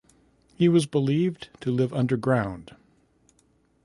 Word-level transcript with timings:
He 0.55 0.67
was 0.67 0.87
believed 0.87 1.49
to 1.59 1.69
live 1.69 1.93
underground. 1.93 2.75